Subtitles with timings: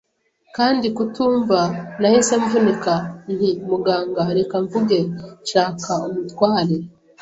[0.55, 1.59] kandi kutumva,
[1.99, 2.93] nahise mvunika,
[3.33, 4.99] nti: "Muganga, reka mvuge.
[5.49, 6.75] Shaka umutware